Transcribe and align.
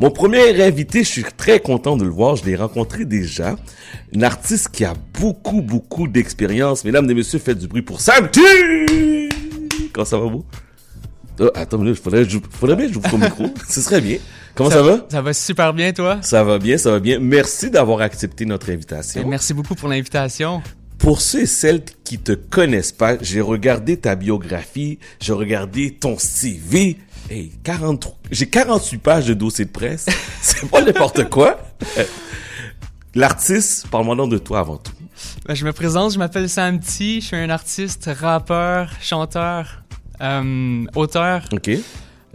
Mon 0.00 0.10
premier 0.10 0.62
invité, 0.62 1.04
je 1.04 1.08
suis 1.10 1.24
très 1.36 1.60
content 1.60 1.94
de 1.98 2.04
le 2.04 2.10
voir. 2.10 2.34
Je 2.34 2.46
l'ai 2.46 2.56
rencontré 2.56 3.04
déjà. 3.04 3.56
Une 4.14 4.24
artiste 4.24 4.70
qui 4.70 4.82
a 4.86 4.94
beaucoup, 5.20 5.60
beaucoup 5.60 6.08
d'expérience. 6.08 6.86
Mesdames 6.86 7.10
et 7.10 7.12
messieurs, 7.12 7.38
faites 7.38 7.58
du 7.58 7.68
bruit 7.68 7.82
pour 7.82 8.00
Sam 8.00 8.30
T! 8.30 8.40
Comment 9.92 10.06
ça 10.06 10.16
va, 10.16 10.24
vous? 10.24 10.42
Oh, 11.38 11.50
attends, 11.54 11.84
il 11.84 11.94
faudrait, 11.94 12.24
faudrait 12.24 12.76
bien 12.76 12.86
que 12.86 12.94
j'ouvre 12.94 13.10
ton 13.10 13.18
micro. 13.18 13.44
Ce 13.68 13.82
serait 13.82 14.00
bien. 14.00 14.16
Comment 14.54 14.70
ça, 14.70 14.82
va? 14.82 15.06
Ça 15.10 15.20
va 15.20 15.34
super 15.34 15.74
bien, 15.74 15.92
toi? 15.92 16.18
Ça 16.22 16.44
va 16.44 16.58
bien, 16.58 16.78
ça 16.78 16.92
va 16.92 16.98
bien. 16.98 17.18
Merci 17.18 17.70
d'avoir 17.70 18.00
accepté 18.00 18.46
notre 18.46 18.70
invitation. 18.70 19.28
Merci 19.28 19.52
beaucoup 19.52 19.74
pour 19.74 19.90
l'invitation. 19.90 20.62
Pour 21.00 21.22
ceux 21.22 21.40
et 21.40 21.46
celles 21.46 21.82
qui 22.04 22.18
te 22.18 22.32
connaissent 22.32 22.92
pas, 22.92 23.16
j'ai 23.22 23.40
regardé 23.40 23.96
ta 23.96 24.14
biographie, 24.16 24.98
j'ai 25.18 25.32
regardé 25.32 25.92
ton 25.92 26.18
CV. 26.18 26.98
Hey, 27.30 27.52
43, 27.64 28.18
j'ai 28.30 28.46
48 28.46 28.98
pages 28.98 29.26
de 29.26 29.32
dossier 29.32 29.64
de 29.64 29.70
presse. 29.70 30.06
C'est 30.42 30.68
pas 30.68 30.82
n'importe 30.82 31.30
quoi. 31.30 31.58
L'artiste, 33.14 33.88
parle-moi 33.88 34.14
de 34.26 34.36
toi 34.36 34.60
avant 34.60 34.76
tout. 34.76 34.92
Ben, 35.46 35.54
je 35.54 35.64
me 35.64 35.72
présente, 35.72 36.12
je 36.12 36.18
m'appelle 36.18 36.50
Sam 36.50 36.80
T, 36.80 37.20
je 37.20 37.26
suis 37.26 37.36
un 37.36 37.48
artiste, 37.48 38.10
rappeur, 38.20 38.90
chanteur, 39.00 39.82
euh, 40.20 40.84
auteur. 40.94 41.44
OK. 41.50 41.70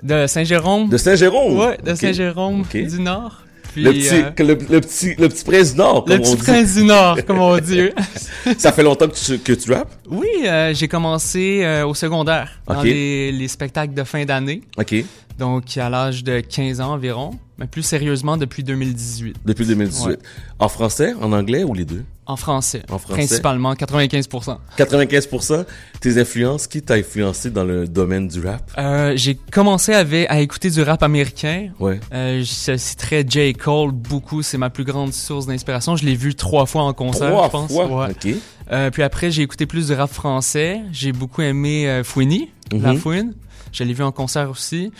De 0.01 0.25
Saint-Jérôme. 0.25 0.89
De 0.89 0.97
Saint-Jérôme? 0.97 1.57
Ouais, 1.59 1.77
de 1.77 1.93
Saint-Jérôme 1.93 2.63
du 2.73 2.99
Nord. 2.99 3.43
Le, 3.75 3.91
petit, 3.91 4.09
euh, 4.13 4.31
le, 4.69 4.81
petit, 4.81 5.15
le 5.15 5.29
petit 5.29 5.43
prince 5.43 5.71
du 5.71 5.77
Nord, 5.77 6.05
comme 6.05 6.17
le 6.17 6.21
petit 6.21 6.35
prince 6.37 6.75
du 6.75 6.83
Nord, 6.83 7.17
comme 7.25 7.39
on 7.39 7.57
dit. 7.57 7.89
ça 8.57 8.71
fait 8.71 8.83
longtemps 8.83 9.07
que 9.07 9.15
tu, 9.15 9.39
que 9.39 9.53
tu 9.53 9.71
rappes? 9.71 9.93
Oui, 10.09 10.27
euh, 10.45 10.73
j'ai 10.73 10.87
commencé 10.87 11.61
euh, 11.63 11.85
au 11.85 11.93
secondaire, 11.93 12.59
dans 12.67 12.81
les, 12.81 13.31
les, 13.31 13.47
spectacles 13.47 13.93
de 13.93 14.03
fin 14.03 14.25
d'année. 14.25 14.61
OK. 14.77 14.95
Donc, 15.37 15.77
à 15.77 15.89
l'âge 15.89 16.23
de 16.23 16.39
15 16.39 16.79
ans 16.81 16.93
environ, 16.93 17.31
mais 17.57 17.67
plus 17.67 17.83
sérieusement 17.83 18.37
depuis 18.37 18.63
2018. 18.63 19.37
Depuis 19.45 19.65
2018. 19.65 20.19
En 20.59 20.69
français, 20.69 21.13
en 21.21 21.33
anglais 21.33 21.63
ou 21.63 21.73
les 21.73 21.85
deux? 21.85 22.03
En 22.27 22.35
français. 22.35 22.81
En 22.89 22.97
français. 22.97 23.13
Principalement, 23.13 23.73
95%. 23.73 24.57
95%. 24.77 25.65
Tes 25.99 26.19
influences, 26.19 26.65
qui 26.67 26.81
t'a 26.81 26.95
influencé 26.95 27.51
dans 27.51 27.63
le 27.63 27.87
domaine 27.87 28.27
du 28.27 28.45
rap? 28.45 28.63
Euh, 28.77 29.13
j'ai 29.15 29.35
commencé 29.35 29.93
avec, 29.93 30.29
à 30.31 30.39
écouter 30.39 30.69
du 30.71 30.81
rap 30.81 31.03
américain. 31.03 31.69
Ouais. 31.79 31.99
Euh, 32.13 32.39
je 32.39 32.77
citerais 32.77 33.23
J. 33.27 33.53
Cole 33.53 33.91
beaucoup. 33.91 34.41
C'est 34.41 34.57
ma 34.57 34.69
plus 34.71 34.83
grande 34.85 35.13
source 35.13 35.45
d'inspiration. 35.45 35.95
Je 35.95 36.05
l'ai 36.05 36.15
vu 36.15 36.33
trois 36.33 36.65
fois 36.65 36.83
en 36.83 36.93
concert, 36.93 37.29
trois 37.29 37.45
je 37.45 37.51
pense. 37.51 37.71
Fois? 37.71 38.09
OK. 38.09 38.27
Euh, 38.71 38.89
puis 38.89 39.03
après, 39.03 39.29
j'ai 39.29 39.43
écouté 39.43 39.67
plus 39.67 39.87
de 39.89 39.95
rap 39.95 40.11
français. 40.11 40.81
J'ai 40.91 41.11
beaucoup 41.11 41.41
aimé 41.43 42.01
Fouini, 42.03 42.49
La 42.71 42.93
Mhm. 42.93 42.99
Fouine. 42.99 43.33
Je 43.71 43.83
l'ai 43.83 43.93
vu 43.93 44.03
en 44.03 44.11
concert 44.11 44.49
aussi. 44.49 44.91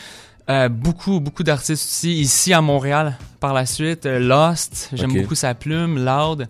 Euh, 0.47 0.69
beaucoup, 0.69 1.19
beaucoup 1.19 1.41
d'artistes 1.41 1.83
aussi, 1.83 2.13
ici 2.19 2.53
à 2.53 2.61
Montréal 2.61 3.17
par 3.39 3.53
la 3.53 3.65
suite. 3.65 4.05
Lost, 4.05 4.89
j'aime 4.93 5.11
beaucoup 5.13 5.33
sa 5.33 5.55
plume. 5.55 5.97
Loud, 6.05 6.47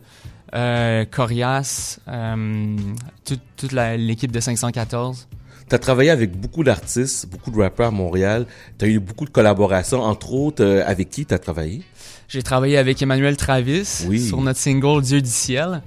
euh, 0.55 1.05
Corias, 1.05 1.99
euh, 2.07 2.75
toute, 3.25 3.71
l'équipe 3.71 4.31
de 4.31 4.39
514. 4.39 5.27
Tu 5.67 5.75
as 5.75 5.79
travaillé 5.79 6.11
avec 6.11 6.39
beaucoup 6.39 6.63
d'artistes, 6.63 7.27
beaucoup 7.29 7.49
de 7.51 7.59
rappeurs 7.59 7.87
à 7.87 7.91
Montréal. 7.91 8.45
Tu 8.77 8.85
as 8.85 8.87
eu 8.87 8.99
beaucoup 8.99 9.25
de 9.25 9.31
collaborations, 9.31 10.01
entre 10.01 10.33
autres, 10.33 10.63
euh, 10.63 10.83
avec 10.85 11.09
qui 11.09 11.25
tu 11.25 11.33
as 11.33 11.39
travaillé? 11.39 11.81
J'ai 12.27 12.43
travaillé 12.43 12.77
avec 12.77 13.01
Emmanuel 13.01 13.35
Travis 13.35 14.05
Oui. 14.07 14.19
sur 14.19 14.41
notre 14.41 14.59
single 14.59 15.01
Dieu 15.01 15.21
du 15.21 15.29
ciel. 15.29 15.81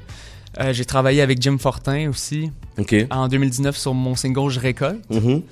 Euh, 0.61 0.73
j'ai 0.73 0.85
travaillé 0.85 1.21
avec 1.23 1.41
Jim 1.41 1.57
Fortin 1.59 2.09
aussi 2.09 2.51
en 3.11 3.29
2019 3.29 3.77
sur 3.77 3.95
mon 3.95 4.15
single 4.17 4.51
Je 4.51 4.61
récolte. 4.61 5.09
Mhm. 5.11 5.43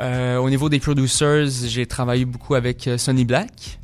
Euh, 0.00 0.38
au 0.38 0.50
niveau 0.50 0.68
des 0.68 0.80
producers, 0.80 1.46
j'ai 1.66 1.86
travaillé 1.86 2.24
beaucoup 2.24 2.54
avec 2.54 2.88
Sonny 2.96 3.24
Black, 3.24 3.78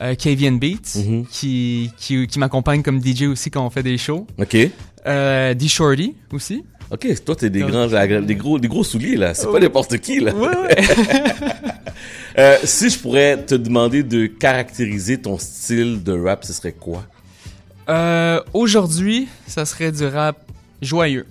euh, 0.00 0.14
Beats, 0.58 0.96
Mhm. 0.96 1.26
qui, 1.30 1.90
qui, 1.98 2.26
qui 2.26 2.38
m'accompagne 2.38 2.82
comme 2.82 3.00
DJ 3.02 3.24
aussi 3.24 3.50
quand 3.50 3.64
on 3.66 3.70
fait 3.70 3.82
des 3.82 3.98
shows. 3.98 4.26
OK. 4.38 4.56
Euh, 5.06 5.54
D 5.54 5.68
Shorty 5.68 6.14
aussi. 6.32 6.64
OK, 6.90 7.06
toi, 7.24 7.36
t'es 7.36 7.50
des 7.50 7.60
grands, 7.60 7.86
des 7.86 8.34
gros, 8.34 8.58
des 8.58 8.68
gros 8.68 8.82
souliers, 8.84 9.16
là. 9.16 9.34
C'est 9.34 9.50
pas 9.50 9.60
n'importe 9.60 9.98
qui, 9.98 10.20
là. 10.20 10.34
Ouais, 10.34 10.48
ouais. 10.48 10.76
Euh, 12.38 12.56
si 12.62 12.88
je 12.88 12.96
pourrais 13.00 13.36
te 13.44 13.56
demander 13.56 14.04
de 14.04 14.26
caractériser 14.26 15.18
ton 15.18 15.38
style 15.38 16.04
de 16.04 16.12
rap, 16.12 16.44
ce 16.44 16.52
serait 16.52 16.70
quoi? 16.72 17.02
Euh, 17.88 18.40
Aujourd'hui, 18.54 19.26
ça 19.48 19.64
serait 19.64 19.90
du 19.90 20.04
rap 20.06 20.36
joyeux. 20.80 21.26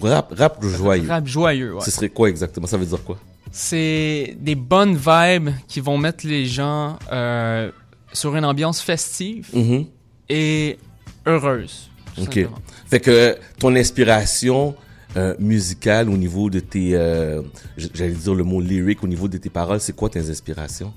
Rap, 0.00 0.32
rap 0.36 0.62
joyeux. 0.64 1.08
Rap 1.08 1.26
joyeux, 1.26 1.74
ouais. 1.74 1.80
Ce 1.80 1.90
serait 1.90 2.08
quoi 2.08 2.28
exactement? 2.28 2.66
Ça 2.66 2.76
veut 2.76 2.86
dire 2.86 3.02
quoi? 3.02 3.18
C'est 3.50 4.36
des 4.40 4.54
bonnes 4.54 4.96
vibes 4.96 5.50
qui 5.66 5.80
vont 5.80 5.96
mettre 5.98 6.26
les 6.26 6.46
gens 6.46 6.98
euh, 7.12 7.70
sur 8.12 8.36
une 8.36 8.44
ambiance 8.44 8.80
festive 8.80 9.48
Mhm. 9.54 9.86
et 10.28 10.78
heureuse. 11.26 11.90
tout 12.14 12.22
OK. 12.22 12.34
simplement. 12.34 12.58
Fait 12.86 13.00
que 13.00 13.36
ton 13.58 13.74
inspiration 13.76 14.74
euh, 15.16 15.34
musicale 15.38 16.08
au 16.10 16.16
niveau 16.16 16.50
de 16.50 16.60
tes... 16.60 16.90
euh, 16.94 17.42
J'allais 17.76 18.12
dire 18.12 18.34
le 18.34 18.44
mot 18.44 18.60
lyrique, 18.60 19.02
au 19.02 19.06
niveau 19.08 19.26
de 19.28 19.38
tes 19.38 19.48
paroles, 19.50 19.80
c'est 19.80 19.94
quoi 19.96 20.10
tes 20.10 20.28
inspirations? 20.30 20.92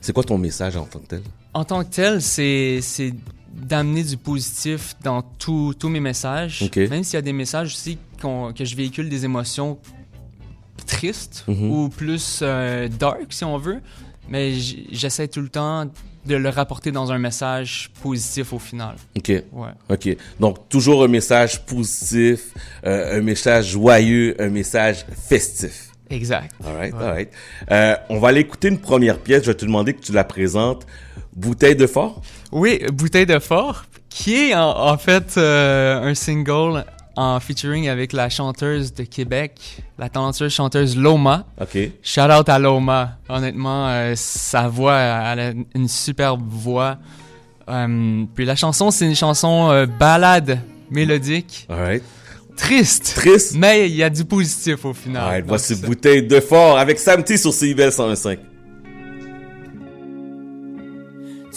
C'est 0.00 0.12
quoi 0.12 0.24
ton 0.24 0.36
message 0.38 0.76
en 0.76 0.84
tant 0.84 0.98
que 0.98 1.06
tel? 1.06 1.22
En 1.54 1.64
tant 1.64 1.84
que 1.84 1.90
tel, 1.90 2.20
c'est 2.20 2.80
c'est 2.82 3.14
d'amener 3.52 4.02
du 4.02 4.16
positif 4.16 4.94
dans 5.02 5.22
tous 5.22 5.74
tous 5.78 5.88
mes 5.88 6.00
messages. 6.00 6.68
Même 6.76 7.04
s'il 7.04 7.14
y 7.14 7.16
a 7.18 7.22
des 7.22 7.32
messages 7.32 7.68
aussi 7.74 7.98
que 8.20 8.64
je 8.64 8.76
véhicule 8.76 9.08
des 9.08 9.24
émotions 9.24 9.78
tristes 10.86 11.44
Mhm. 11.48 11.70
ou 11.70 11.88
plus 11.88 12.40
euh, 12.42 12.88
dark, 12.88 13.26
si 13.30 13.44
on 13.44 13.58
veut. 13.58 13.80
Mais 14.28 14.52
j'essaie 14.54 15.28
tout 15.28 15.40
le 15.40 15.48
temps 15.48 15.90
de 16.24 16.36
le 16.36 16.48
rapporter 16.48 16.92
dans 16.92 17.10
un 17.10 17.18
message 17.18 17.90
positif 18.00 18.52
au 18.52 18.58
final. 18.60 18.94
OK. 19.16 19.28
Ouais. 19.52 19.70
OK. 19.90 20.16
Donc, 20.38 20.68
toujours 20.68 21.02
un 21.02 21.08
message 21.08 21.64
positif, 21.66 22.54
euh, 22.86 23.18
un 23.18 23.20
message 23.22 23.70
joyeux, 23.70 24.36
un 24.40 24.48
message 24.48 25.04
festif. 25.28 25.88
Exact. 26.12 26.54
All 26.64 26.74
right, 26.76 26.94
Ouais. 26.94 27.02
all 27.02 27.10
right. 27.12 27.30
Euh, 27.70 27.96
on 28.10 28.18
va 28.20 28.28
aller 28.28 28.40
écouter 28.40 28.68
une 28.68 28.78
première 28.78 29.18
pièce. 29.18 29.42
Je 29.44 29.50
vais 29.50 29.56
te 29.56 29.64
demander 29.64 29.94
que 29.94 30.00
tu 30.02 30.12
la 30.12 30.24
présentes. 30.24 30.86
Bouteille 31.34 31.74
de 31.76 31.86
fort? 31.86 32.20
Oui, 32.52 32.80
Bouteille 32.92 33.26
de 33.26 33.38
fort, 33.38 33.84
qui 34.10 34.50
est 34.50 34.54
en, 34.54 34.68
en 34.92 34.98
fait 34.98 35.34
euh, 35.38 36.02
un 36.02 36.14
single 36.14 36.84
en 37.16 37.40
featuring 37.40 37.88
avec 37.88 38.12
la 38.12 38.28
chanteuse 38.28 38.92
de 38.94 39.04
Québec, 39.04 39.82
la 39.98 40.08
talentueuse 40.08 40.52
chanteuse 40.52 40.96
Loma. 40.96 41.44
OK. 41.60 41.76
Shout 42.02 42.20
out 42.30 42.48
à 42.48 42.58
Loma. 42.58 43.18
Honnêtement, 43.28 43.88
euh, 43.88 44.12
sa 44.16 44.68
voix, 44.68 44.98
elle 44.98 45.40
a 45.40 45.52
une 45.74 45.88
superbe 45.88 46.42
voix. 46.46 46.98
Puis 48.34 48.44
la 48.44 48.56
chanson, 48.56 48.90
c'est 48.90 49.06
une 49.06 49.14
chanson 49.16 49.86
balade 49.98 50.58
mélodique, 50.90 51.66
All 51.70 51.76
right. 51.80 52.02
Triste, 52.56 53.12
Triste? 53.16 53.54
mais 53.56 53.88
il 53.88 53.96
y 53.96 54.02
a 54.02 54.10
du 54.10 54.24
positif 54.24 54.84
au 54.84 54.92
final. 54.94 55.22
All 55.22 55.28
right. 55.28 55.40
Donc, 55.42 55.48
Voici 55.48 55.74
c'est- 55.76 55.86
Bouteille 55.86 56.22
de 56.26 56.40
fort 56.40 56.78
avec 56.78 56.98
Sam 56.98 57.22
T 57.24 57.36
sur 57.36 57.52
CIBL 57.52 57.90
101.5. 57.90 58.38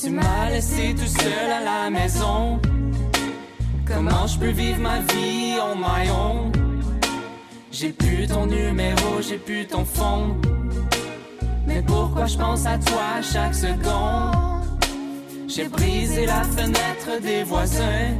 Tu 0.02 0.10
m'as 0.10 0.50
laissé 0.50 0.94
tout 0.96 1.08
seul 1.08 1.52
à 1.52 1.64
la 1.64 1.90
maison. 1.90 2.60
Comment 3.88 4.28
je 4.28 4.38
peux 4.40 4.50
vivre 4.50 4.80
ma 4.82 5.00
vie 5.00 5.54
on 5.62 5.76
my 5.76 6.10
own? 6.10 6.52
J'ai 7.72 7.90
plus 7.90 8.28
ton 8.28 8.46
numéro, 8.46 9.22
j'ai 9.22 9.38
plus 9.38 9.66
ton 9.68 9.86
fond. 9.86 10.36
Mais 11.68 11.82
pourquoi 11.86 12.26
je 12.26 12.38
pense 12.38 12.66
à 12.66 12.78
toi 12.78 13.22
chaque 13.22 13.56
seconde? 13.56 14.66
J'ai 15.48 15.68
brisé 15.70 16.26
la 16.26 16.44
fenêtre 16.44 17.22
des 17.22 17.44
voisins. 17.44 18.18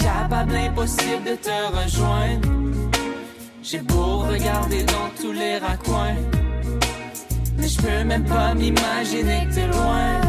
Incapable, 0.00 0.54
impossible 0.54 1.24
de 1.24 1.34
te 1.34 1.50
rejoindre. 1.50 2.48
J'ai 3.62 3.80
beau 3.80 4.18
regarder 4.18 4.84
dans 4.84 5.10
tous 5.20 5.32
les 5.32 5.58
raccoins. 5.58 6.14
Mais 7.56 7.68
je 7.68 7.80
peux 7.80 8.04
même 8.04 8.24
pas 8.24 8.54
m'imaginer 8.54 9.46
que 9.48 9.54
t'es 9.54 9.66
loin. 9.66 10.20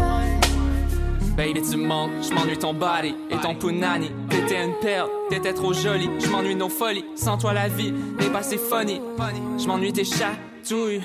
Baby, 1.37 1.61
tu 1.61 1.77
manques, 1.77 2.11
je 2.21 2.33
m'ennuie 2.33 2.57
ton 2.57 2.73
body 2.73 3.15
et 3.29 3.37
ton 3.37 3.55
punani. 3.55 4.11
T'étais 4.29 4.63
une 4.63 4.73
perle, 4.81 5.09
t'étais 5.29 5.53
trop 5.53 5.73
jolie. 5.73 6.09
Je 6.19 6.27
m'ennuie 6.27 6.55
nos 6.55 6.69
folies, 6.69 7.05
sans 7.15 7.37
toi 7.37 7.53
la 7.53 7.67
vie 7.67 7.93
n'est 8.19 8.29
pas 8.29 8.43
si 8.43 8.57
funny. 8.57 9.01
Je 9.57 9.67
m'ennuie 9.67 9.93
tes 9.93 10.03
chatouilles. 10.03 11.01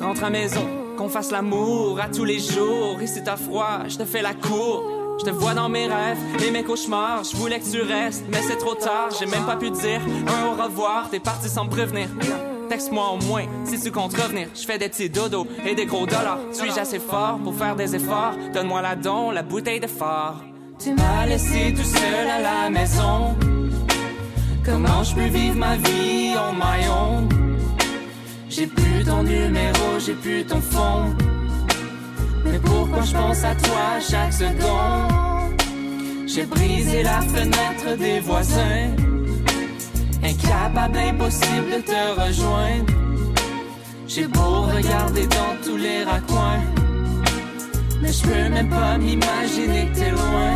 Rentre 0.00 0.24
à 0.24 0.30
maison, 0.30 0.66
qu'on 0.96 1.08
fasse 1.08 1.30
l'amour 1.30 1.98
à 2.00 2.08
tous 2.08 2.24
les 2.24 2.38
jours. 2.38 3.00
Ici 3.02 3.22
t'as 3.24 3.36
froid, 3.36 3.80
je 3.88 3.98
te 3.98 4.04
fais 4.04 4.22
la 4.22 4.34
cour. 4.34 5.03
Je 5.18 5.24
te 5.24 5.30
vois 5.30 5.54
dans 5.54 5.68
mes 5.68 5.86
rêves 5.86 6.18
et 6.46 6.50
mes 6.50 6.64
cauchemars. 6.64 7.24
Je 7.24 7.36
voulais 7.36 7.60
que 7.60 7.70
tu 7.70 7.80
restes, 7.82 8.24
mais 8.30 8.42
c'est 8.42 8.56
trop 8.56 8.74
tard. 8.74 9.08
J'ai 9.18 9.26
même 9.26 9.44
pas 9.46 9.56
pu 9.56 9.70
te 9.70 9.80
dire 9.80 10.00
un 10.26 10.46
au 10.48 10.62
revoir. 10.62 11.08
T'es 11.10 11.20
parti 11.20 11.48
sans 11.48 11.64
me 11.64 11.70
prévenir. 11.70 12.08
Texte-moi 12.68 13.10
au 13.10 13.24
moins 13.24 13.44
si 13.64 13.80
tu 13.80 13.92
comptes 13.92 14.14
revenir. 14.14 14.48
Je 14.54 14.64
fais 14.64 14.78
des 14.78 14.88
petits 14.88 15.10
dodos 15.10 15.46
et 15.64 15.74
des 15.74 15.86
gros 15.86 16.06
dollars. 16.06 16.38
Suis-je 16.52 16.80
assez 16.80 16.98
fort 16.98 17.38
pour 17.44 17.54
faire 17.54 17.76
des 17.76 17.94
efforts? 17.94 18.34
Donne-moi 18.52 18.82
la 18.82 18.96
don, 18.96 19.30
la 19.30 19.42
bouteille 19.42 19.80
de 19.80 19.86
phare. 19.86 20.42
Tu 20.78 20.92
m'as 20.92 21.26
laissé 21.26 21.72
tout 21.74 21.84
seul 21.84 22.28
à 22.28 22.40
la 22.40 22.70
maison. 22.70 23.36
Comment 24.64 25.04
je 25.04 25.14
peux 25.14 25.26
vivre 25.26 25.56
ma 25.56 25.76
vie 25.76 26.34
on 26.36 26.54
my 26.54 26.88
own? 26.88 27.28
J'ai 28.48 28.66
plus 28.66 29.04
ton 29.04 29.22
numéro, 29.22 29.98
j'ai 29.98 30.14
plus 30.14 30.44
ton 30.44 30.60
fond. 30.60 31.14
Mais 32.54 32.60
pourquoi 32.60 33.02
je 33.02 33.12
pense 33.12 33.42
à 33.42 33.54
toi 33.56 33.98
chaque 34.00 34.32
seconde? 34.32 35.60
J'ai 36.24 36.46
brisé 36.46 37.02
la 37.02 37.20
fenêtre 37.20 37.98
des 37.98 38.20
voisins. 38.20 38.90
Incapable, 40.22 40.98
impossible 40.98 41.70
de 41.76 41.80
te 41.80 42.20
rejoindre. 42.20 42.92
J'ai 44.06 44.28
beau 44.28 44.62
regarder 44.72 45.26
dans 45.26 45.54
tous 45.64 45.76
les 45.76 46.04
raccoins. 46.04 46.62
Mais 48.00 48.12
je 48.12 48.22
peux 48.22 48.48
même 48.48 48.68
pas 48.68 48.98
m'imaginer 48.98 49.88
que 49.88 49.98
t'es 49.98 50.10
loin. 50.10 50.54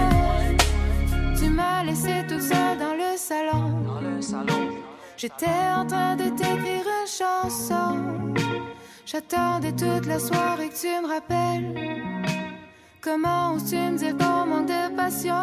Tu 1.36 1.50
m'as 1.50 1.82
laissé 1.82 2.14
tout 2.28 2.40
seul 2.40 2.78
dans 2.78 2.94
le 2.94 3.16
salon. 3.16 3.70
Dans 3.84 4.00
le 4.00 4.22
salon. 4.22 4.68
J'étais 5.16 5.46
en 5.76 5.84
train 5.84 6.14
de 6.14 6.28
t'écrire 6.28 6.86
une 7.00 7.08
chanson. 7.08 8.37
J'attendais 9.10 9.72
toute 9.72 10.04
la 10.04 10.18
soirée 10.18 10.68
que 10.68 10.78
tu 10.78 10.86
me 10.86 11.08
rappelles. 11.08 11.74
Comment 13.00 13.54
oses-tu 13.54 13.76
me 13.76 13.96
dire 13.96 14.14
qu'on 14.18 14.44
manque 14.44 14.66
de 14.66 14.94
passion? 14.94 15.34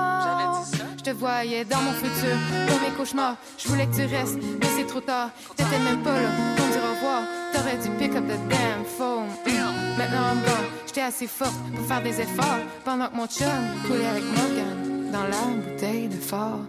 Je 1.00 1.02
te 1.02 1.10
voyais 1.10 1.66
dans 1.66 1.82
mon 1.82 1.94
futur, 1.94 2.38
dans 2.68 2.80
mes 2.80 2.96
cauchemars. 2.96 3.38
Je 3.58 3.68
voulais 3.68 3.88
que 3.88 3.96
tu 3.96 4.06
restes, 4.06 4.38
mais 4.38 4.68
c'est 4.78 4.86
trop 4.86 5.02
tard. 5.02 5.32
T'étais 5.56 5.80
même 5.80 6.04
pas 6.04 6.14
là 6.14 6.30
pour 6.56 6.66
me 6.68 6.72
dire 6.74 6.82
au 6.84 6.94
revoir. 6.94 7.22
T'aurais 7.54 7.78
dû 7.78 7.90
pick 7.98 8.16
up 8.16 8.26
the 8.28 8.38
damn 8.50 8.86
phone. 8.86 9.30
Mm. 9.48 9.98
Maintenant, 9.98 10.28
I'm 10.30 10.42
gone. 10.44 10.66
J'étais 10.86 11.02
assez 11.02 11.26
forte 11.26 11.56
pour 11.76 11.88
faire 11.88 12.04
des 12.04 12.22
efforts. 12.22 12.60
Pendant 12.84 13.08
que 13.08 13.16
mon 13.16 13.26
chum 13.26 13.48
coulait 13.88 14.06
avec 14.06 14.24
Morgan 14.26 15.12
dans 15.12 15.24
la 15.24 15.72
bouteille 15.72 16.08
de 16.08 16.18
fort. 16.18 16.60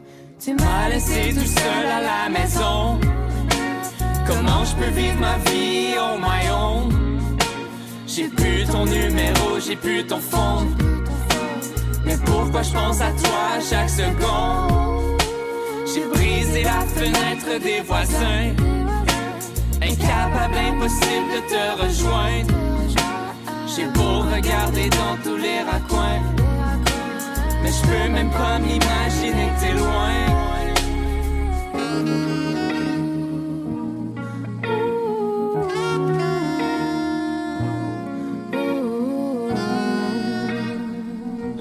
Tu 0.41 0.55
M'a 0.55 0.89
laissé 0.89 1.35
tout 1.35 1.45
seul 1.45 1.87
à 1.87 2.01
la 2.01 2.29
maison. 2.31 2.99
Comment 4.26 4.64
je 4.64 4.75
peux 4.75 4.90
vivre 4.90 5.20
ma 5.20 5.38
vie 5.50 5.94
on 5.99 6.19
my 6.19 6.50
own? 6.50 7.19
J'ai 8.06 8.28
plus 8.28 8.64
ton 8.64 8.84
numéro, 8.84 9.61
j'ai 9.64 9.76
plus 9.76 10.05
ton 10.06 10.19
phone. 10.19 10.75
Mais 12.05 12.17
pourquoi 12.25 12.62
je 12.62 12.73
pense 12.73 13.00
à 13.00 13.11
toi 13.11 13.61
chaque 13.70 13.90
seconde? 13.90 15.23
J'ai 15.93 16.06
brisé 16.06 16.62
la 16.64 16.81
fenêtre 16.81 17.62
des 17.62 17.81
voisins. 17.82 18.55
Incapable, 19.82 20.56
impossible 20.56 21.28
de 21.34 21.40
te 21.52 21.82
rejoindre. 21.82 22.55
J'ai 23.75 23.87
beau 23.87 24.20
regarder 24.34 24.88
dans 24.90 25.17
tous 25.23 25.37
les 25.37 25.61
raccoins. 25.70 26.23
Mais 27.62 27.70
je 27.70 27.82
peux 27.82 28.08
même 28.12 28.31
pas 28.31 28.58
m'imaginer 28.58 29.50
que 29.55 29.61
t'es 29.61 29.73
loin. 29.73 30.46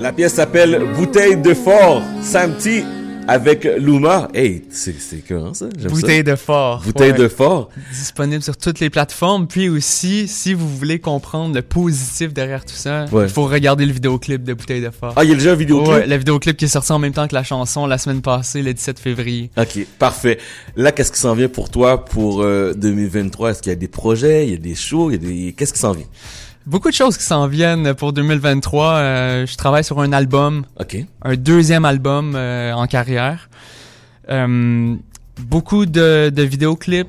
La 0.05 0.11
pièce 0.13 0.35
s'appelle 0.35 0.83
Bouteille 0.95 1.35
de 1.35 1.55
fort, 1.55 1.99
Samti 2.21 2.83
avec 3.27 3.63
Luma. 3.79 4.27
Hey, 4.35 4.63
c'est 4.69 4.93
écœurant 5.13 5.55
ça. 5.55 5.65
Bouteille 5.89 6.23
de 6.23 6.35
fort. 6.35 6.83
Bouteille 6.85 7.11
Ouais. 7.13 7.17
de 7.17 7.27
fort. 7.27 7.69
Disponible 7.91 8.43
sur 8.43 8.55
toutes 8.55 8.79
les 8.79 8.91
plateformes. 8.91 9.47
Puis 9.47 9.67
aussi, 9.67 10.27
si 10.27 10.53
vous 10.53 10.69
voulez 10.69 10.99
comprendre 10.99 11.55
le 11.55 11.63
positif 11.63 12.35
derrière 12.35 12.63
tout 12.63 12.75
ça, 12.75 13.05
Ouais. 13.11 13.23
il 13.23 13.29
faut 13.29 13.45
regarder 13.47 13.87
le 13.87 13.93
vidéoclip 13.93 14.43
de 14.43 14.53
Bouteille 14.53 14.81
de 14.83 14.91
fort. 14.91 15.13
Ah, 15.15 15.23
il 15.23 15.31
y 15.31 15.33
a 15.33 15.37
déjà 15.37 15.53
un 15.53 15.55
vidéo 15.55 15.83
Ouais, 15.89 16.05
le 16.05 16.17
vidéoclip 16.17 16.55
qui 16.55 16.65
est 16.65 16.67
sorti 16.67 16.91
en 16.91 16.99
même 16.99 17.13
temps 17.13 17.27
que 17.27 17.33
la 17.33 17.43
chanson 17.43 17.87
la 17.87 17.97
semaine 17.97 18.21
passée, 18.21 18.61
le 18.61 18.75
17 18.75 18.99
février. 18.99 19.49
Ok, 19.57 19.79
parfait. 19.97 20.37
Là, 20.75 20.91
qu'est-ce 20.91 21.11
qui 21.11 21.19
s'en 21.19 21.33
vient 21.33 21.49
pour 21.49 21.71
toi 21.71 22.05
pour 22.05 22.43
euh, 22.43 22.75
2023 22.75 23.49
Est-ce 23.49 23.63
qu'il 23.63 23.71
y 23.71 23.73
a 23.73 23.75
des 23.75 23.87
projets, 23.87 24.45
il 24.45 24.51
y 24.51 24.53
a 24.53 24.57
des 24.57 24.75
shows, 24.75 25.09
il 25.09 25.13
y 25.13 25.15
a 25.15 25.27
des 25.47 25.53
qu'est-ce 25.53 25.73
qui 25.73 25.79
s'en 25.79 25.93
vient? 25.93 26.05
Beaucoup 26.65 26.89
de 26.89 26.95
choses 26.95 27.15
qui 27.17 27.23
s'en 27.23 27.47
viennent 27.47 27.93
pour 27.93 28.11
2023. 28.11 28.93
Euh, 28.95 29.45
je 29.45 29.55
travaille 29.55 29.83
sur 29.83 29.99
un 30.01 30.11
album, 30.13 30.65
Ok. 30.79 30.97
un 31.21 31.35
deuxième 31.35 31.85
album 31.85 32.33
euh, 32.35 32.73
en 32.73 32.87
carrière. 32.87 33.49
Euh, 34.29 34.95
beaucoup 35.39 35.85
de, 35.85 36.31
de 36.33 36.41
vidéoclips, 36.43 37.07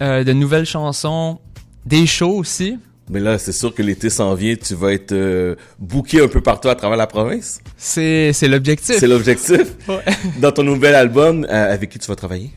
de 0.00 0.32
nouvelles 0.32 0.64
chansons, 0.64 1.38
des 1.84 2.06
shows 2.06 2.36
aussi. 2.38 2.78
Mais 3.10 3.20
là, 3.20 3.38
c'est 3.38 3.52
sûr 3.52 3.74
que 3.74 3.82
l'été 3.82 4.08
s'en 4.08 4.32
vient, 4.34 4.54
tu 4.54 4.74
vas 4.74 4.92
être 4.92 5.12
euh, 5.12 5.56
booké 5.78 6.22
un 6.22 6.28
peu 6.28 6.40
partout 6.40 6.68
à 6.68 6.74
travers 6.76 6.96
la 6.96 7.08
province. 7.08 7.60
C'est 7.76 8.32
c'est 8.32 8.46
l'objectif. 8.48 8.96
C'est 8.98 9.08
l'objectif. 9.08 9.72
Ouais. 9.88 10.04
Dans 10.40 10.52
ton 10.52 10.62
nouvel 10.62 10.94
album, 10.94 11.44
euh, 11.50 11.74
avec 11.74 11.90
qui 11.90 11.98
tu 11.98 12.06
vas 12.06 12.14
travailler? 12.14 12.52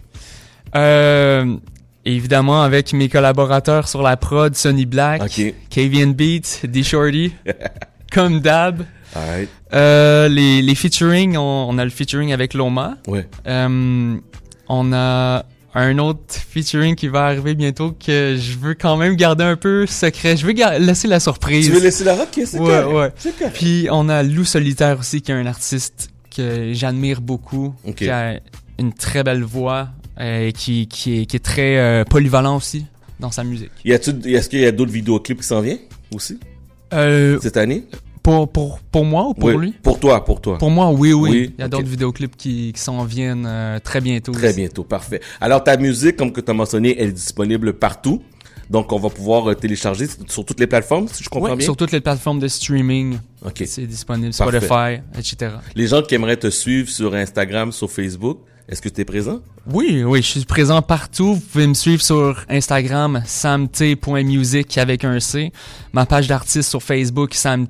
Euh, 0.75 1.55
évidemment, 2.05 2.61
avec 2.63 2.93
mes 2.93 3.09
collaborateurs 3.09 3.87
sur 3.87 4.01
la 4.01 4.17
prod, 4.17 4.55
Sonny 4.55 4.85
Black, 4.85 5.23
Ok. 5.23 5.53
KVN 5.69 6.13
Beat, 6.13 6.65
D-Shorty, 6.65 7.33
comme 8.11 8.39
d'hab. 8.39 8.83
Euh, 9.73 10.27
les, 10.27 10.61
les 10.61 10.75
featuring, 10.75 11.37
on, 11.37 11.67
on 11.69 11.77
a 11.77 11.83
le 11.83 11.91
featuring 11.91 12.33
avec 12.33 12.53
Loma. 12.53 12.97
Ouais. 13.07 13.27
Euh, 13.47 14.15
on 14.67 14.93
a 14.93 15.45
un 15.75 15.97
autre 15.97 16.21
featuring 16.29 16.95
qui 16.95 17.07
va 17.07 17.25
arriver 17.25 17.55
bientôt 17.55 17.91
que 17.91 18.35
je 18.39 18.57
veux 18.57 18.73
quand 18.75 18.97
même 18.97 19.15
garder 19.15 19.43
un 19.43 19.55
peu 19.55 19.85
secret. 19.87 20.35
Je 20.37 20.45
veux 20.45 20.53
laisser 20.53 21.07
la 21.07 21.19
surprise. 21.19 21.65
Tu 21.67 21.71
veux 21.73 21.81
laisser 21.81 22.03
la 22.03 22.15
rock 22.15 22.27
c'est 22.33 22.59
Ouais, 22.59 22.81
correct. 22.83 23.15
ouais. 23.25 23.31
Correct. 23.39 23.55
Puis 23.55 23.87
on 23.91 24.09
a 24.09 24.21
Lou 24.23 24.45
Solitaire 24.45 24.99
aussi, 24.99 25.21
qui 25.21 25.31
est 25.31 25.35
un 25.35 25.45
artiste 25.47 26.09
que 26.35 26.73
j'admire 26.73 27.21
beaucoup, 27.21 27.73
qui 27.95 28.09
a 28.09 28.39
une 28.79 28.93
très 28.93 29.23
belle 29.23 29.43
voix 29.43 29.89
et 30.19 30.53
qui, 30.53 30.87
qui, 30.87 31.21
est, 31.21 31.25
qui 31.25 31.35
est 31.37 31.39
très 31.43 31.77
euh, 31.77 32.03
polyvalent 32.05 32.57
aussi 32.57 32.85
dans 33.19 33.31
sa 33.31 33.43
musique. 33.43 33.71
Est-ce 33.85 34.49
qu'il 34.49 34.59
y 34.59 34.65
a 34.65 34.71
d'autres 34.71 34.91
vidéoclips 34.91 35.39
qui 35.41 35.47
s'en 35.47 35.61
viennent 35.61 35.79
aussi? 36.13 36.39
Euh, 36.93 37.39
cette 37.41 37.57
année? 37.57 37.85
pour, 38.21 38.49
pour, 38.49 38.79
pour 38.79 39.03
moi 39.03 39.27
ou 39.27 39.33
pour 39.33 39.49
Oui, 39.49 39.57
lui? 39.57 39.71
Pour 39.83 39.99
toi, 39.99 40.23
pour 40.23 40.39
toi. 40.39 40.57
Pour 40.57 40.71
moi, 40.71 40.89
oui, 40.91 41.11
oui. 41.11 41.29
Oui, 41.29 41.53
Il 41.57 41.59
y 41.59 41.63
a 41.63 41.65
ok. 41.65 41.71
d'autres 41.71 41.87
vidéoclips 41.89 42.37
qui, 42.37 42.71
qui 42.73 42.79
s'en 42.79 43.03
viennent 43.03 43.45
euh, 43.45 43.79
très 43.79 43.99
bientôt. 43.99 44.31
Très 44.31 44.47
aussi. 44.49 44.55
bientôt, 44.61 44.83
parfait. 44.85 45.19
Alors 45.41 45.61
ta 45.63 45.75
musique, 45.75 46.15
comme 46.15 46.31
que 46.31 46.39
tu 46.39 46.49
as 46.49 46.53
mentionné, 46.53 46.95
elle 46.97 47.09
est 47.09 47.11
disponible 47.11 47.73
partout. 47.73 48.21
Donc 48.69 48.93
on 48.93 48.97
va 48.97 49.09
pouvoir 49.09 49.49
euh, 49.51 49.55
télécharger 49.55 50.07
sur 50.29 50.45
toutes 50.45 50.59
les 50.61 50.67
plateformes, 50.67 51.09
si 51.09 51.21
je 51.21 51.27
comprends 51.29 51.49
Ouais, 51.49 51.57
bien? 51.57 51.65
sur 51.65 51.75
toutes 51.75 51.91
les 51.91 51.99
plateformes 51.99 52.39
de 52.39 52.47
streaming, 52.47 53.17
Ok. 53.45 53.63
c'est 53.65 53.85
disponible, 53.85 54.33
Parfait. 54.33 54.59
Spotify, 54.61 55.01
etc. 55.19 55.55
Les 55.75 55.87
gens 55.87 56.01
qui 56.01 56.15
aimeraient 56.15 56.37
te 56.37 56.49
suivre 56.49 56.89
sur 56.89 57.13
Instagram, 57.13 57.73
sur 57.73 57.91
Facebook, 57.91 58.39
est-ce 58.69 58.81
que 58.81 58.89
tu 58.89 59.01
es 59.01 59.05
présent? 59.05 59.39
Oui, 59.71 60.03
oui, 60.05 60.21
je 60.21 60.27
suis 60.27 60.45
présent 60.45 60.81
partout. 60.81 61.35
Vous 61.35 61.39
pouvez 61.41 61.67
me 61.67 61.73
suivre 61.73 62.01
sur 62.01 62.43
Instagram, 62.49 63.21
samt.music 63.25 64.77
avec 64.77 65.03
un 65.03 65.19
C. 65.19 65.51
Ma 65.93 66.05
page 66.05 66.27
d'artiste 66.27 66.69
sur 66.69 66.81
Facebook, 66.83 67.33
samt, 67.33 67.67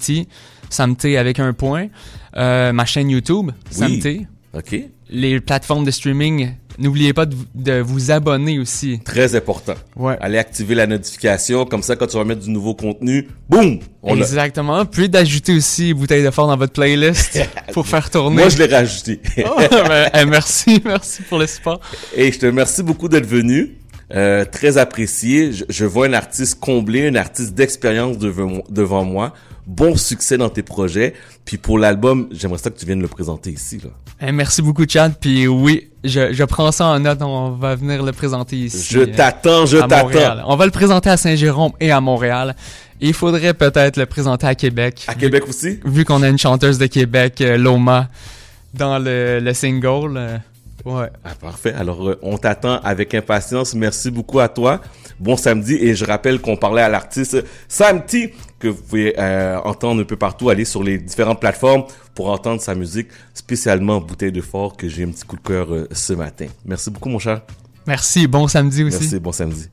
samt 0.69 1.06
avec 1.18 1.40
un 1.40 1.54
point. 1.54 1.88
Euh, 2.36 2.72
ma 2.74 2.86
chaîne 2.86 3.10
YouTube, 3.10 3.51
Oui. 3.79 4.01
samt. 4.01 4.27
Ok. 4.58 4.75
Les 5.10 5.39
plateformes 5.39 5.86
de 5.86 5.91
streaming, 5.91 6.53
n'oubliez 6.80 7.13
pas 7.13 7.25
de, 7.25 7.36
vous- 7.36 7.46
de 7.56 7.80
vous 7.80 8.12
abonner 8.12 8.60
aussi. 8.60 9.00
Très 9.03 9.36
important. 9.36 9.75
Ouais. 9.96 10.18
Allez 10.22 10.38
activer 10.38 10.75
la 10.75 10.88
notification, 10.88 11.65
comme 11.65 11.82
ça 11.84 11.96
quand 11.96 12.08
tu 12.08 12.18
vas 12.18 12.24
mettre 12.24 12.42
du 12.42 12.50
nouveau 12.50 12.74
contenu, 12.75 13.27
boum, 13.50 13.80
on. 14.01 14.15
Exactement. 14.18 14.86
Puis 14.86 15.10
d'ajouter 15.10 15.56
aussi 15.56 15.94
Bouteille 15.94 16.24
de 16.24 16.32
fort 16.32 16.48
dans 16.48 16.58
votre 16.58 16.74
playlist 16.74 17.39
pour 17.74 17.88
faire 17.88 18.10
tourner. 18.10 18.38
Moi 18.38 18.50
je 18.50 18.58
l'ai 18.58 18.74
rajouté. 18.74 19.20
Oh, 19.46 19.60
ben, 19.60 20.10
eh, 20.13 20.25
merci, 20.25 20.82
merci 20.86 21.22
pour 21.24 21.39
le 21.39 21.48
support. 21.48 21.80
Et 22.15 22.32
je 22.32 22.39
te 22.39 22.46
remercie 22.46 22.84
beaucoup 22.84 23.08
d'être 23.10 23.25
venu. 23.27 23.77
Euh, 24.13 24.45
très 24.45 24.77
apprécié. 24.77 25.53
Je, 25.53 25.63
je 25.69 25.86
vois 25.86 26.07
un 26.07 26.13
artiste 26.13 26.60
comblé, 26.60 27.07
un 27.07 27.15
artiste 27.15 27.53
d'expérience 27.53 28.17
devant, 28.17 28.63
devant 28.69 29.03
moi. 29.03 29.33
Bon 29.65 29.95
succès 29.95 30.38
dans 30.38 30.50
tes 30.50 30.62
projets. 30.62 31.13
Puis 31.45 31.57
pour 31.57 31.79
l'album, 31.79 32.27
j'aimerais 32.31 32.60
ça 32.60 32.69
que 32.69 32.77
tu 32.77 32.86
viennes 32.86 33.01
le 33.01 33.07
présenter 33.07 33.51
ici. 33.51 33.79
Là. 33.83 33.89
Eh, 34.22 34.31
merci 34.31 34.62
beaucoup, 34.62 34.83
Chad. 34.88 35.15
Puis 35.19 35.48
oui, 35.48 35.89
je, 36.03 36.33
je 36.33 36.43
prends 36.43 36.72
ça 36.72 36.88
en 36.88 37.00
note. 37.00 37.22
On 37.22 37.51
va 37.51 37.75
venir 37.75 38.03
le 38.03 38.12
présenter 38.12 38.57
ici. 38.57 38.88
Je 38.91 39.00
euh, 39.00 39.05
t'attends, 39.07 39.65
je 39.65 39.77
t'attends. 39.77 40.43
On 40.48 40.57
va 40.57 40.65
le 40.65 40.72
présenter 40.72 41.10
à 41.10 41.17
Saint-Jérôme 41.17 41.72
et 41.79 41.91
à 41.91 42.01
Montréal. 42.01 42.55
Il 43.01 43.13
faudrait 43.13 43.53
peut-être 43.53 43.98
le 43.98 44.05
présenter 44.05 44.48
à 44.48 44.55
Québec. 44.55 45.05
À 45.07 45.15
Québec 45.15 45.43
aussi? 45.48 45.79
Vu 45.86 46.05
qu'on 46.05 46.22
a 46.24 46.29
une 46.29 46.38
chanteuse 46.38 46.77
de 46.77 46.86
Québec, 46.86 47.41
euh, 47.41 47.57
Loma, 47.57 48.10
dans 48.74 49.00
le, 49.00 49.39
le 49.39 49.53
single. 49.53 50.41
Ouais. 50.86 51.10
Ah, 51.24 51.36
parfait. 51.40 51.74
Alors, 51.74 52.08
euh, 52.08 52.20
on 52.22 52.38
t'attend 52.38 52.80
avec 52.82 53.13
impatience. 53.13 53.74
Merci 53.74 54.12
beaucoup 54.12 54.40
à 54.40 54.50
toi. 54.50 54.82
Bon 55.20 55.38
samedi. 55.38 55.75
Et 55.75 55.96
je 55.96 56.06
rappelle 56.06 56.40
qu'on 56.40 56.58
parlait 56.58 56.82
à 56.82 56.90
l'artiste 56.90 57.44
Samti, 57.68 58.32
que 58.60 58.68
vous 58.68 58.82
pouvez 58.82 59.13
euh, 59.18 59.60
entendre 59.63 60.02
un 60.02 60.06
peu 60.06 60.16
partout. 60.16 60.50
Aller 60.50 60.66
sur 60.66 60.84
les 60.84 60.98
différentes 60.98 61.40
plateformes 61.40 61.86
pour 62.16 62.30
entendre 62.30 62.62
sa 62.62 62.75
musique, 62.75 63.08
spécialement 63.34 64.00
Bouteille 64.00 64.32
de 64.32 64.42
Fort, 64.42 64.78
que 64.78 64.88
j'ai 64.88 65.04
un 65.04 65.10
petit 65.10 65.25
coup 65.25 65.36
de 65.36 65.42
cœur 65.42 65.74
euh, 65.74 65.88
ce 65.92 66.13
matin. 66.13 66.48
Merci 66.66 66.92
beaucoup, 66.92 67.10
mon 67.10 67.20
cher. 67.20 67.42
Merci. 67.88 68.28
Bon 68.28 68.48
samedi 68.48 68.84
aussi. 68.84 69.00
Merci. 69.00 69.20
Bon 69.20 69.32
samedi. 69.32 69.70